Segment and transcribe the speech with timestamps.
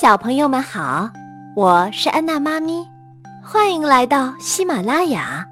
[0.00, 1.10] 小朋友们好，
[1.54, 2.88] 我是安娜妈咪，
[3.44, 5.46] 欢迎来到喜马拉雅。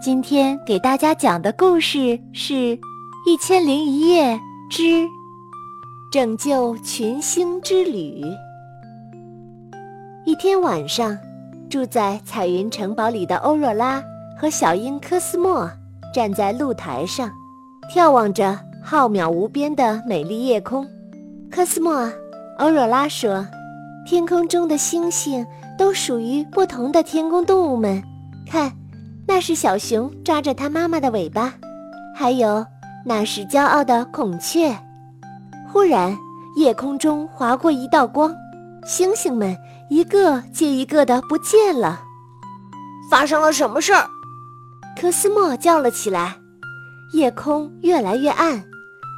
[0.00, 2.54] 今天给大家讲的故事是
[3.26, 4.38] 《一千零一夜
[4.70, 5.04] 之
[6.12, 8.22] 拯救群星之旅》。
[10.24, 11.18] 一天晚上，
[11.68, 14.00] 住在彩云城堡里的欧若拉
[14.38, 15.68] 和小鹰科斯莫
[16.14, 17.28] 站在露台上，
[17.92, 20.86] 眺望着浩渺无边的美丽夜空。
[21.50, 22.08] 科斯莫。
[22.58, 23.46] 欧若拉说
[24.04, 25.46] ：“天空中的星星
[25.78, 28.02] 都属于不同的天空动物们。
[28.44, 28.72] 看，
[29.28, 31.54] 那是小熊抓着它妈妈的尾巴，
[32.16, 32.66] 还有
[33.04, 34.76] 那是骄傲的孔雀。”
[35.70, 36.16] 忽然，
[36.56, 38.34] 夜空中划过一道光，
[38.84, 39.56] 星星们
[39.88, 42.00] 一个接一个的不见了。
[43.08, 44.04] 发生了什么事儿？
[45.00, 46.34] 科斯莫叫了起来。
[47.12, 48.64] 夜空越来越暗，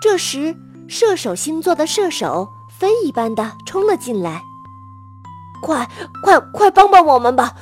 [0.02, 0.54] 这时，
[0.86, 2.46] 射手星座的射手。
[2.80, 4.42] 飞一般的冲了进来，
[5.60, 5.86] 快
[6.24, 7.52] 快快帮帮我们吧！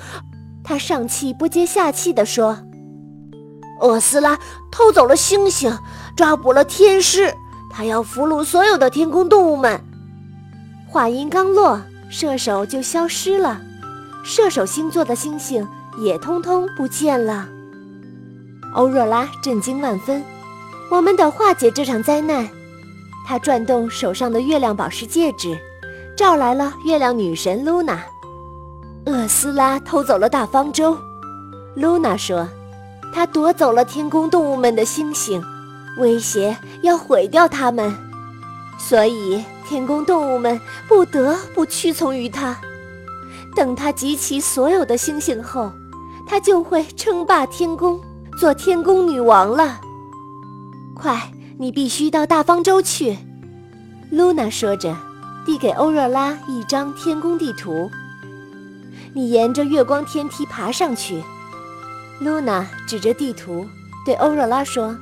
[0.63, 2.57] 他上气不接下气地说
[3.83, 4.39] ：“厄斯拉
[4.71, 5.77] 偷走了星星，
[6.17, 7.35] 抓捕了天师，
[7.69, 9.83] 他要俘虏所有的天空动物们。”
[10.87, 13.61] 话音刚落，射手就消失了，
[14.25, 15.67] 射手星座的星星
[15.99, 17.49] 也通通不见了。
[18.77, 20.23] 欧若拉震惊万分
[20.93, 22.49] ：“我们得化解这场灾难。”
[23.29, 25.55] 他转动手上的月亮宝石戒指，
[26.17, 28.03] 召来了月亮女神露娜。
[29.05, 30.97] 厄斯拉偷走了大方舟，
[31.75, 32.49] 露娜说
[33.13, 35.45] ：“他夺走了天宫动物们的星星，
[35.99, 37.95] 威胁要毁掉它们，
[38.79, 42.57] 所以天宫动物们不得不屈从于他。
[43.55, 45.71] 等他集齐所有的星星后，
[46.27, 48.01] 他就会称霸天宫，
[48.41, 49.79] 做天宫女王了。
[50.95, 53.19] 快！”你必须到大方舟去，
[54.11, 54.97] 露娜说着，
[55.45, 57.91] 递给欧若拉一张天宫地图。
[59.13, 61.21] 你沿着月光天梯爬上去，
[62.21, 63.67] 露娜指着地图
[64.07, 64.97] 对欧若拉说，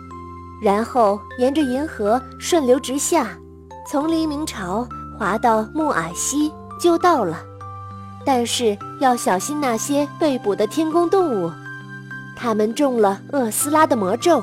[0.62, 3.28] 然后沿着银河顺流直下，
[3.86, 4.88] 从黎明潮
[5.18, 6.50] 滑到木矮溪
[6.80, 7.38] 就到了。
[8.24, 11.52] 但是要小心那些被捕的天宫动物，
[12.34, 14.42] 他们中了厄斯拉的魔咒。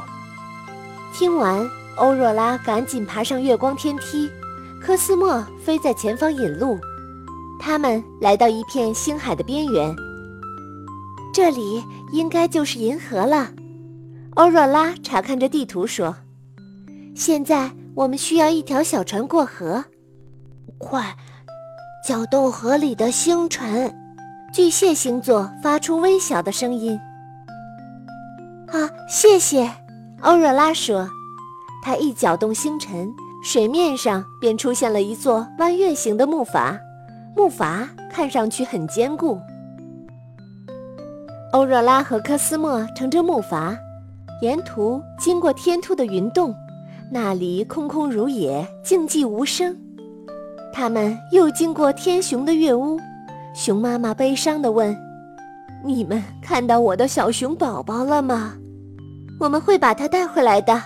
[1.12, 1.68] 听完。
[1.98, 4.30] 欧若拉赶紧爬上月光天梯，
[4.82, 6.80] 科斯莫飞在前方引路。
[7.60, 9.96] 他们来到一片星海的边缘，
[11.34, 13.50] 这里应该就是银河了。
[14.36, 16.16] 欧若拉查看着地图说
[17.16, 19.86] ：“现在我们需要一条小船过河，
[20.78, 21.16] 快，
[22.06, 23.94] 搅动河里的星辰。”
[24.54, 27.00] 巨蟹星座发出微小的声音。
[28.74, 29.72] “啊，谢谢。”
[30.22, 31.08] 欧若拉说。
[31.84, 33.14] 他一搅动星辰，
[33.44, 36.80] 水面上便出现了一座弯月形的木筏，
[37.36, 39.38] 木筏看上去很坚固。
[41.52, 43.76] 欧若拉和科斯莫乘着木筏，
[44.42, 46.56] 沿途经过天兔的云洞，
[47.12, 49.76] 那里空空如也，静寂无声。
[50.72, 52.98] 他们又经过天熊的月屋，
[53.54, 54.98] 熊妈妈悲伤地问
[55.84, 58.54] ：“你们看到我的小熊宝宝了吗？
[59.38, 60.82] 我们会把它带回来的。”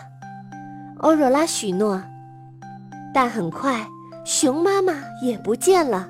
[0.99, 2.01] 欧若拉许诺，
[3.13, 3.87] 但很快
[4.25, 6.09] 熊妈妈也不见了。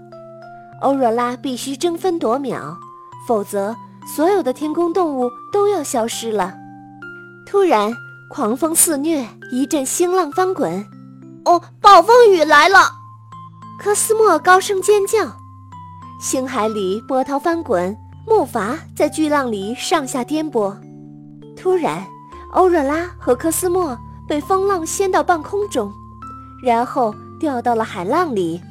[0.82, 2.78] 欧若拉必须争分夺秒，
[3.28, 3.76] 否则
[4.16, 6.56] 所有的天空动物都要消失了。
[7.46, 7.92] 突然，
[8.30, 10.86] 狂风肆虐，一阵星浪翻滚。
[11.46, 12.80] 哦，暴风雨来了！
[13.80, 15.20] 科斯莫高声尖叫。
[16.20, 20.76] 星海里波涛翻滚，木筏在巨浪里上下颠簸。
[21.56, 22.06] 突然，
[22.54, 23.98] 欧若拉和科斯莫。
[24.28, 25.92] 被风浪掀到半空中，
[26.62, 28.62] 然后掉到了海浪里。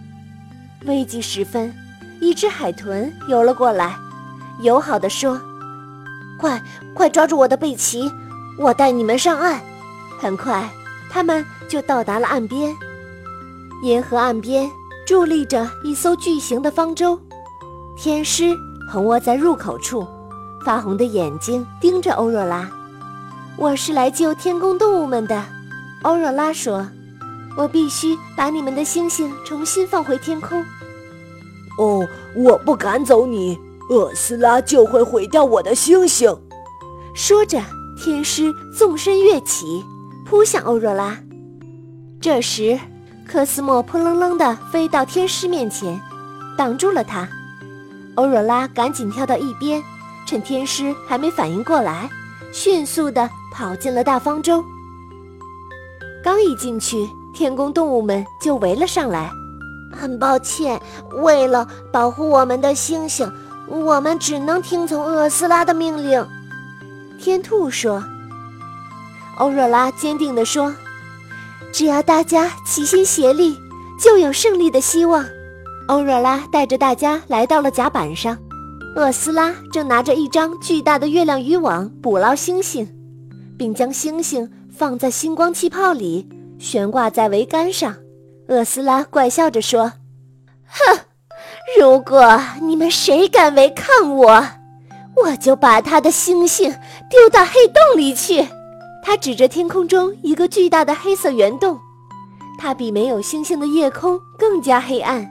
[0.87, 1.75] 危急时分，
[2.21, 3.97] 一只海豚游了过来，
[4.61, 5.41] 友好地说
[6.39, 6.63] ：“快
[6.95, 8.13] 快抓住我的背鳍，
[8.59, 9.61] 我带你们上岸。”
[10.21, 10.71] 很快，
[11.11, 12.75] 他们就到达了岸边。
[13.83, 14.71] 银河岸边
[15.07, 17.19] 伫立着一艘巨型的方舟，
[17.97, 18.55] 天狮
[18.89, 20.07] 横卧在入口处，
[20.65, 22.71] 发红的眼睛盯着欧若拉。
[23.59, 25.43] 我是来救天宫动物们的，
[26.03, 26.87] 欧若拉说
[27.57, 30.65] ：“我必须把你们的星星重新放回天空。”
[31.79, 33.59] 哦，我不赶走你，
[33.91, 36.35] 厄斯拉就会毁掉我的星星。
[37.15, 37.61] 说着，
[38.03, 39.85] 天师纵身跃起，
[40.25, 41.19] 扑向欧若拉。
[42.21, 42.79] 这时，
[43.27, 46.01] 科斯莫扑棱棱地飞到天师面前，
[46.57, 47.29] 挡住了他。
[48.15, 49.83] 欧若拉赶紧跳到一边，
[50.27, 52.09] 趁天师还没反应过来，
[52.53, 53.29] 迅速地。
[53.57, 54.63] 跑进了大方舟，
[56.27, 59.31] 刚一进去，天宫动物们就围了上来。
[59.93, 60.83] 很抱歉，
[61.23, 63.33] 为了保护我们的星星，
[63.69, 66.27] 我们只能听从厄斯拉的命令。”
[67.23, 68.03] 天兔说。
[69.39, 70.75] 欧若拉坚定地说
[71.73, 73.57] ：“只要大家齐心协力，
[73.97, 75.25] 就有胜利的希望。”
[75.87, 78.37] 欧若拉带着大家来到了甲板上，
[78.97, 82.89] 厄斯拉正拿着一张巨大的月亮渔网捕捞星星，
[83.57, 86.29] 并将星星放在星光气泡里
[86.59, 87.97] 悬挂在桅杆上。
[88.49, 89.91] 厄斯拉怪笑着说
[90.69, 90.99] ：“哼，
[91.81, 94.47] 如果你们谁敢违抗我，
[95.17, 96.71] 我就把他的星星
[97.11, 98.47] 丢到黑洞里去。”
[99.03, 101.79] 他指着天空中一个巨大的黑色圆洞，
[102.59, 105.27] 它比没有星星的夜空更加黑暗。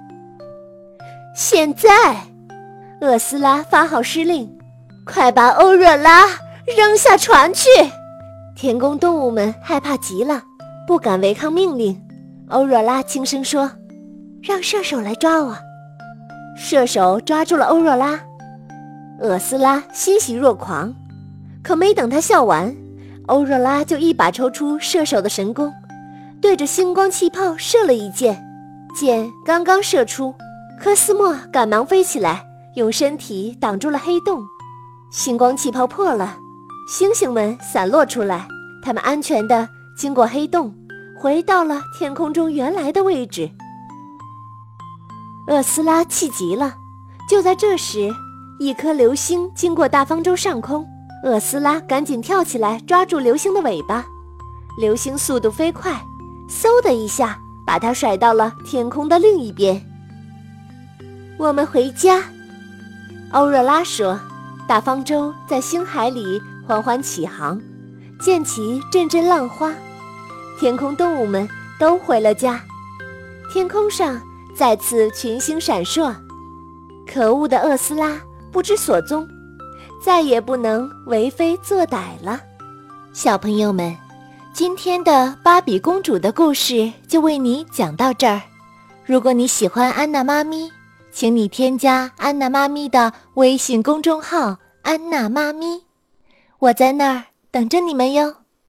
[1.36, 2.16] 现在，
[3.02, 4.50] 厄斯拉发号施令
[5.06, 6.26] ：“快把欧若拉
[6.78, 7.70] 扔下船去！”
[8.56, 10.42] 天宫动物们害怕极了，
[10.88, 12.02] 不敢违抗命令。
[12.48, 13.70] 欧若拉轻声说
[14.42, 15.58] ：“让射手来抓我。”
[16.56, 18.18] 射手抓住了欧若拉，
[19.20, 20.94] 厄斯拉欣喜若狂。
[21.62, 22.74] 可没等他笑完，
[23.26, 25.74] 欧若拉就一把抽出射手的神弓，
[26.42, 28.42] 对着星光气泡射了一箭。
[28.96, 30.34] 箭刚刚射出，
[30.80, 32.42] 科斯莫赶忙飞起来，
[32.76, 34.42] 用身体挡住了黑洞。
[35.12, 36.38] 星光气泡破了，
[36.88, 38.48] 星星们散落出来，
[38.84, 39.68] 他们安全地
[39.98, 40.72] 经过黑洞，
[41.20, 43.50] 回到了天空中原来的位置。
[45.48, 46.76] 厄斯拉气极了。
[47.28, 48.14] 就在这时，
[48.60, 50.86] 一颗流星经过大方舟上空。
[51.24, 54.06] 厄斯拉赶紧跳起来，抓住流星的尾巴。
[54.80, 55.92] 流星速度飞快，
[56.48, 59.84] 嗖的一下把它甩到了天空的另一边。
[61.40, 62.22] 我们回家，
[63.32, 64.20] 欧若拉说。
[64.68, 67.62] 大方舟在星海里缓缓起航，
[68.20, 69.74] 溅起阵阵浪花。
[70.60, 71.48] 天空动物们
[71.80, 72.62] 都回了家，
[73.52, 74.22] 天空上
[74.56, 76.14] 再次群星闪烁。
[77.06, 78.20] 可恶的厄斯拉
[78.52, 79.28] 不知所踪。
[80.02, 82.40] 再也不能为非作歹了，
[83.12, 83.96] 小朋友们，
[84.54, 88.40] 今天的芭比公主的故事就为你讲到这儿。
[89.04, 90.72] 如果你喜欢安娜妈咪，
[91.12, 95.82] 请你添加安娜妈咪的微信公众号“安娜妈咪”，
[96.60, 98.45] 我在那儿等着你们哟。